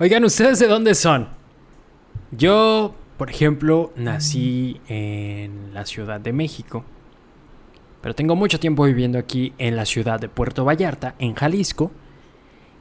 [0.00, 1.28] Oigan, ¿ustedes de dónde son?
[2.32, 6.84] Yo, por ejemplo, nací en la Ciudad de México.
[8.00, 11.92] Pero tengo mucho tiempo viviendo aquí en la ciudad de Puerto Vallarta, en Jalisco.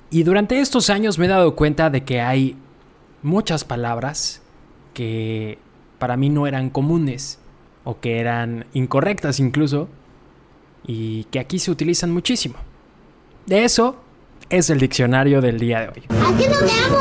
[0.10, 2.57] Y durante estos años me he dado cuenta de que hay
[3.21, 4.41] muchas palabras
[4.95, 5.59] que
[6.00, 7.38] para mí no eran comunes
[7.84, 9.88] o que eran incorrectas incluso
[10.84, 12.55] y que aquí se utilizan muchísimo.
[13.45, 14.03] De eso
[14.58, 16.04] es el diccionario del día de hoy.
[16.10, 17.00] Así no te amo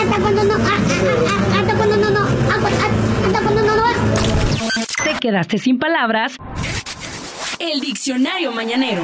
[0.00, 3.84] hasta cuando no, hasta cuando no, no, hasta cuando no, no.
[5.04, 6.36] Te quedaste sin palabras.
[7.60, 9.02] El diccionario mañanero.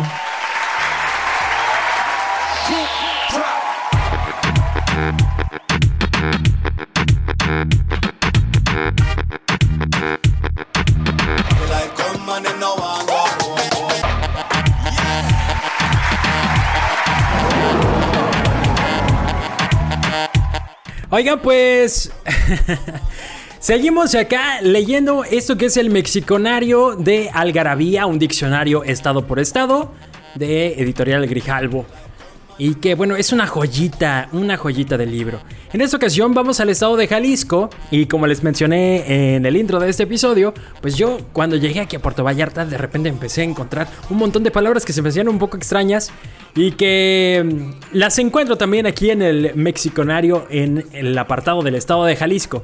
[21.17, 22.11] Oigan, pues.
[23.61, 29.93] Seguimos acá leyendo esto que es el Mexiconario de Algarabía, un diccionario estado por estado
[30.35, 31.87] de Editorial Grijalvo.
[32.57, 35.41] Y que bueno, es una joyita, una joyita del libro.
[35.73, 39.81] En esta ocasión vamos al estado de Jalisco y como les mencioné en el intro
[39.81, 43.45] de este episodio, pues yo cuando llegué aquí a Puerto Vallarta de repente empecé a
[43.45, 46.13] encontrar un montón de palabras que se me hacían un poco extrañas
[46.55, 52.05] y que mm, las encuentro también aquí en el Mexiconario en el apartado del estado
[52.05, 52.63] de Jalisco.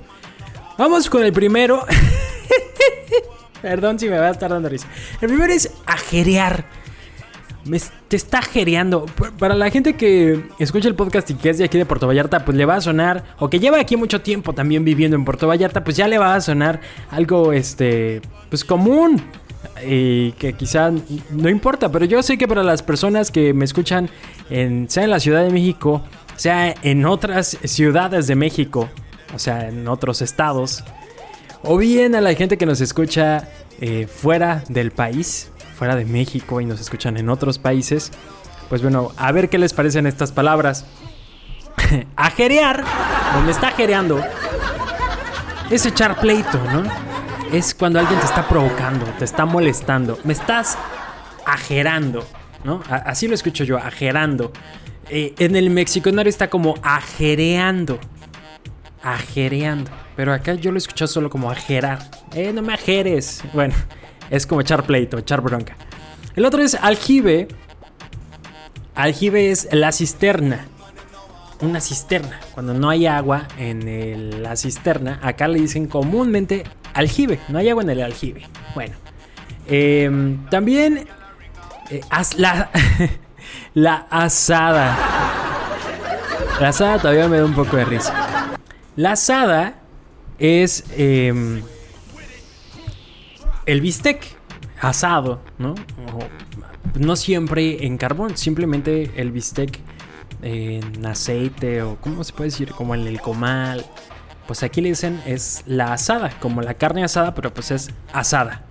[0.78, 1.84] Vamos con el primero.
[3.62, 4.88] Perdón si me va a estar dando risa.
[5.20, 6.64] El primero es ajerear
[7.64, 9.06] me, te está jereando.
[9.38, 12.44] Para la gente que escucha el podcast y que es de aquí de Puerto Vallarta,
[12.44, 15.46] pues le va a sonar, o que lleva aquí mucho tiempo también viviendo en Puerto
[15.46, 19.22] Vallarta, pues ya le va a sonar algo, este, pues común.
[19.86, 20.90] Y que quizá
[21.30, 24.08] no importa, pero yo sé que para las personas que me escuchan,
[24.48, 26.02] en, sea en la Ciudad de México,
[26.36, 28.88] sea en otras ciudades de México,
[29.34, 30.82] o sea, en otros estados,
[31.62, 33.48] o bien a la gente que nos escucha
[33.80, 35.49] eh, fuera del país,
[35.80, 38.12] fuera de México y nos escuchan en otros países,
[38.68, 40.84] pues bueno, a ver qué les parecen estas palabras.
[42.16, 42.84] Ajerear,
[43.34, 44.22] o me está ajereando,
[45.70, 46.82] es echar pleito, ¿no?
[47.50, 50.76] Es cuando alguien te está provocando, te está molestando, me estás
[51.46, 52.28] ajerando,
[52.62, 52.82] ¿no?
[52.90, 54.52] así lo escucho yo, ajerando.
[55.08, 57.98] Eh, en el mexiconario está como ajereando,
[59.02, 59.90] ajereando.
[60.14, 62.00] Pero acá yo lo escucho solo como ajerar.
[62.34, 63.42] Eh, no me ajeres.
[63.54, 63.74] Bueno,
[64.30, 65.76] es como echar pleito, echar bronca.
[66.36, 67.48] El otro es aljibe.
[68.94, 70.66] Aljibe es la cisterna.
[71.60, 72.40] Una cisterna.
[72.54, 76.64] Cuando no hay agua en la cisterna, acá le dicen comúnmente
[76.94, 77.40] aljibe.
[77.48, 78.46] No hay agua en el aljibe.
[78.74, 78.94] Bueno.
[79.66, 81.06] Em, también
[81.90, 82.00] eh,
[82.36, 82.70] la,
[83.74, 84.96] la asada.
[86.60, 88.56] La asada todavía me da un poco de risa.
[88.96, 89.74] La asada
[90.38, 90.84] es...
[90.96, 91.62] Em,
[93.70, 94.24] el bistec
[94.80, 95.74] asado, ¿no?
[96.98, 99.78] no siempre en carbón, simplemente el bistec
[100.42, 102.72] en aceite o ¿cómo se puede decir?
[102.72, 103.84] Como en el comal.
[104.46, 108.64] Pues aquí le dicen es la asada, como la carne asada, pero pues es asada.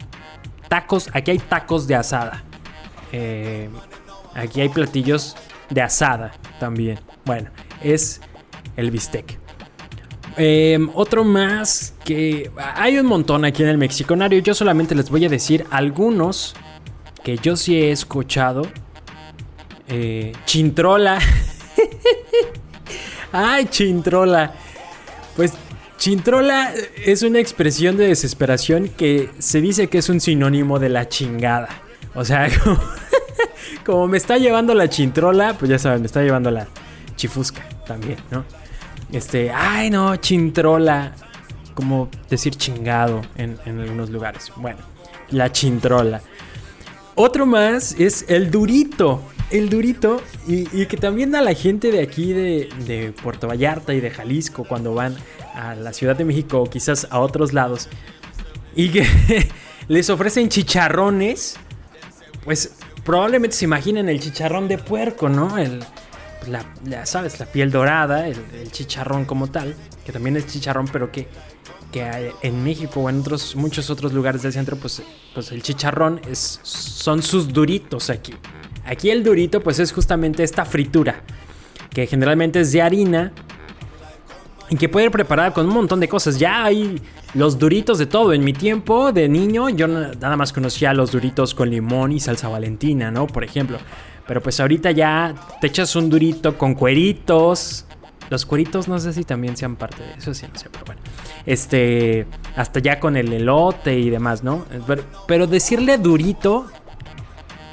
[0.68, 2.44] Tacos, aquí hay tacos de asada.
[3.14, 3.70] Eh,
[4.34, 5.38] aquí hay platillos
[5.70, 7.00] de asada también.
[7.24, 7.50] Bueno,
[7.81, 8.20] es
[8.76, 9.39] el bistec.
[10.42, 14.40] Em, otro más que hay un montón aquí en el Mexiconario.
[14.40, 16.56] Yo solamente les voy a decir algunos
[17.26, 18.62] que yo sí he escuchado.
[19.90, 21.20] Eh, chintrola.
[23.34, 24.54] Ay, chintrola.
[25.36, 25.52] Pues
[25.98, 26.72] chintrola
[27.04, 31.68] es una expresión de desesperación que se dice que es un sinónimo de la chingada.
[32.16, 32.48] O sea,
[33.86, 36.66] como me está llevando la chintrola, pues ya saben, me está llevando la
[37.18, 38.46] chifusca también, ¿no?
[39.12, 41.14] Este, ay no, chintrola.
[41.74, 44.52] Como decir chingado en, algunos lugares.
[44.58, 44.80] Bueno,
[45.30, 46.22] la chintrola.
[47.16, 49.22] Otro más es el durito.
[49.50, 50.22] El durito.
[50.46, 54.66] Y, que también a la gente de aquí de, de, Puerto Vallarta y de Jalisco
[54.66, 55.16] cuando van
[55.56, 57.88] a la Ciudad de México o quizás a otros lados.
[58.75, 59.07] Y que
[59.88, 61.57] les ofrecen chicharrones.
[62.44, 62.75] Pues
[63.06, 65.57] probablemente se imaginen el chicharrón de puerco, ¿no?
[65.57, 65.81] El,
[66.47, 67.39] la, ¿sabes?
[67.39, 69.75] La piel dorada, el, chicharrón como tal,
[70.06, 71.27] que también es chicharrón, pero que,
[71.91, 75.01] que en México o en otros, muchos otros lugares del centro, pues,
[75.33, 78.33] pues el chicharrón es, son sus duritos aquí.
[78.86, 81.21] Aquí el durito, pues es justamente esta fritura,
[81.91, 83.31] que generalmente es de harina
[84.69, 86.39] y que puede ir preparada con un montón de cosas.
[86.39, 87.01] Ya hay
[87.33, 88.33] los duritos de todo.
[88.33, 92.47] En mi tiempo de niño, yo nada más conocía los duritos con limón y salsa
[92.47, 93.27] valentina, ¿no?
[93.27, 93.77] Por ejemplo.
[94.30, 97.88] Pero pues ahorita ya te echas un durito con cueritos,
[98.30, 101.02] Los cueritos no sé si también sean parte de eso, sí, no sé, pero bueno.
[101.48, 104.68] Este, hasta ya con el elote y demás, ¿no?
[105.26, 106.68] Pero, decirle durito,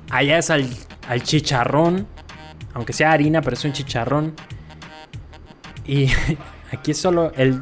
[0.08, 0.67] allá es al,
[1.06, 2.06] al chicharrón,
[2.73, 4.32] aunque sea harina, pero es un chicharrón.
[5.87, 6.06] Y
[6.73, 7.61] aquí es solo el,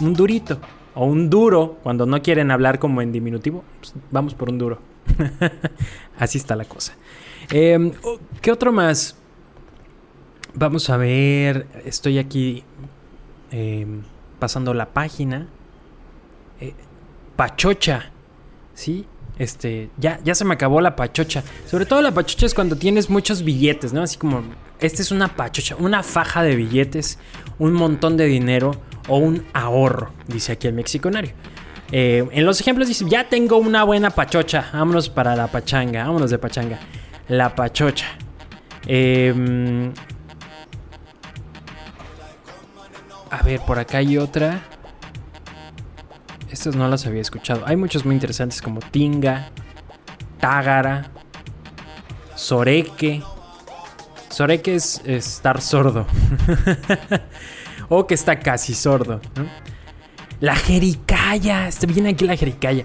[0.00, 0.60] un durito
[0.96, 4.95] o un duro, cuando no quieren hablar como en diminutivo, pues vamos por un duro.
[6.18, 6.94] Así está la cosa.
[7.50, 7.92] Eh,
[8.40, 9.16] ¿Qué otro más?
[10.54, 12.64] Vamos a ver, estoy aquí
[13.50, 13.86] eh,
[14.38, 15.48] pasando la página.
[16.60, 16.74] Eh,
[17.36, 18.10] pachocha,
[18.74, 19.06] ¿sí?
[19.38, 21.44] Este, ya, ya se me acabó la pachocha.
[21.66, 24.02] Sobre todo la pachocha es cuando tienes muchos billetes, ¿no?
[24.02, 24.42] Así como,
[24.80, 27.18] esta es una pachocha, una faja de billetes,
[27.58, 31.32] un montón de dinero o un ahorro, dice aquí el mexiconario.
[31.92, 36.30] Eh, en los ejemplos dice, ya tengo una buena pachocha, vámonos para la pachanga, vámonos
[36.30, 36.78] de pachanga.
[37.28, 38.06] La pachocha.
[38.86, 39.92] Eh,
[43.30, 44.62] a ver, por acá hay otra.
[46.50, 47.62] Estas no las había escuchado.
[47.66, 49.50] Hay muchos muy interesantes como Tinga,
[50.40, 51.10] Tágara,
[52.34, 53.22] Soreque.
[54.30, 56.06] Soreque es estar sordo.
[57.88, 59.20] o que está casi sordo.
[59.34, 59.75] ¿no?
[60.40, 61.68] La jericaya.
[61.68, 62.84] Está bien aquí la jericaya.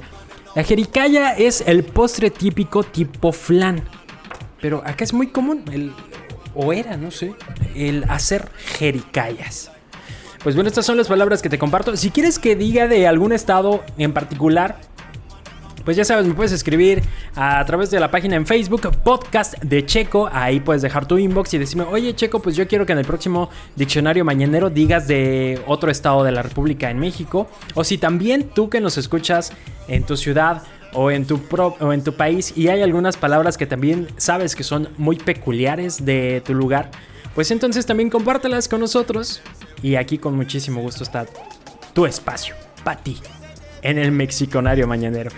[0.56, 3.84] La jericaya es el postre típico tipo flan.
[4.62, 5.64] Pero acá es muy común.
[5.72, 5.94] El,
[6.56, 7.34] o era, no sé.
[7.76, 9.72] El hacer jericayas.
[10.44, 11.96] Pues bueno, estas son las palabras que te comparto.
[11.96, 14.80] Si quieres que diga de algún estado en particular,
[15.84, 17.02] pues ya sabes, me puedes escribir
[17.36, 20.30] a través de la página en Facebook, Podcast de Checo.
[20.32, 23.06] Ahí puedes dejar tu inbox y decirme, oye Checo, pues yo quiero que en el
[23.06, 27.50] próximo diccionario mañanero digas de otro estado de la República en México.
[27.74, 29.54] O si también tú que nos escuchas
[29.88, 30.64] en tu ciudad
[30.94, 34.64] o en tu, pro, en tu país y hay algunas palabras que también sabes que
[34.64, 36.92] son muy peculiares de tu lugar,
[37.36, 39.42] pues entonces también compártelas con nosotros.
[39.82, 41.26] Y aquí con muchísimo gusto está
[41.94, 43.18] tu espacio, para ti,
[43.82, 45.32] en el Mexiconario Mañanero.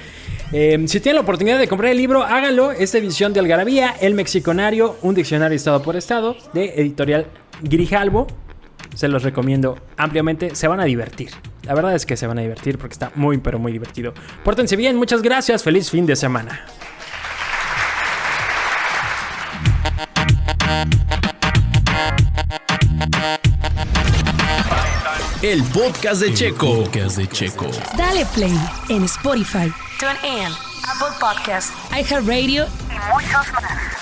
[0.55, 2.71] Eh, si tienen la oportunidad de comprar el libro, háganlo.
[2.71, 7.25] Esta edición de Algarabía, El Mexiconario, un diccionario estado por estado, de editorial
[7.63, 8.27] Grijalbo.
[8.93, 11.31] Se los recomiendo ampliamente, se van a divertir.
[11.63, 14.13] La verdad es que se van a divertir porque está muy, pero muy divertido.
[14.43, 16.63] Pórtense bien, muchas gracias, feliz fin de semana.
[25.41, 26.83] El podcast de Checo.
[26.83, 27.67] Podcast de Checo.
[27.97, 28.57] Dale play
[28.89, 30.51] en Spotify, TuneIn,
[30.87, 33.92] Apple Podcast iHeartRadio y muchos más.